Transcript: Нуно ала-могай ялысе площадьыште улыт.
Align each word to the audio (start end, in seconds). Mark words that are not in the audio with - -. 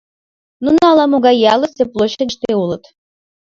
Нуно 0.63 0.81
ала-могай 0.91 1.35
ялысе 1.53 1.83
площадьыште 1.93 2.51
улыт. 2.61 2.83